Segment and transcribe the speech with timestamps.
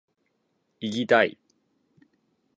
[0.79, 1.37] いぎだい！！！！